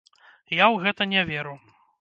[0.61, 1.55] Я ў гэта не веру.